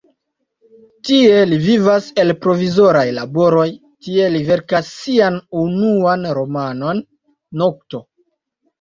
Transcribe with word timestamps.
Tie 1.09 1.35
li 1.51 1.59
vivas 1.65 2.07
el 2.23 2.33
provizoraj 2.47 3.05
laboroj, 3.19 3.67
tie 4.09 4.33
li 4.39 4.43
verkas 4.51 4.93
sian 4.97 5.41
unuan 5.69 6.29
romanon 6.43 7.07
"Nokto". 7.65 8.07